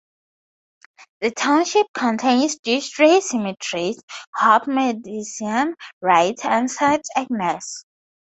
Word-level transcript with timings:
The 1.19 1.29
township 1.29 1.85
contains 1.93 2.57
these 2.63 2.89
three 2.89 3.21
cemeteries: 3.21 4.01
Hope, 4.35 4.65
Medicine 4.65 5.75
Rite 6.01 6.43
and 6.43 6.71
Saint 6.71 7.05
Agnes. 7.15 7.85